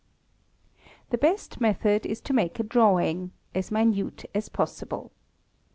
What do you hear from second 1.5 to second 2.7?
method is to make a